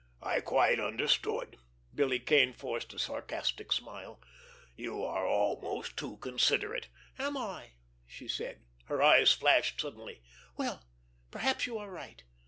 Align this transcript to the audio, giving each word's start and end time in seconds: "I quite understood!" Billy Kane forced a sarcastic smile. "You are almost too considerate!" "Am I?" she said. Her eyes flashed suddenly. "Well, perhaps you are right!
"I 0.23 0.39
quite 0.39 0.79
understood!" 0.79 1.57
Billy 1.93 2.17
Kane 2.19 2.53
forced 2.53 2.91
a 2.91 2.97
sarcastic 2.97 3.71
smile. 3.71 4.19
"You 4.75 5.03
are 5.03 5.27
almost 5.27 5.95
too 5.95 6.17
considerate!" 6.17 6.87
"Am 7.19 7.37
I?" 7.37 7.73
she 8.07 8.27
said. 8.27 8.63
Her 8.85 9.03
eyes 9.03 9.31
flashed 9.33 9.79
suddenly. 9.79 10.23
"Well, 10.57 10.87
perhaps 11.29 11.67
you 11.67 11.77
are 11.77 11.91
right! 11.91 12.23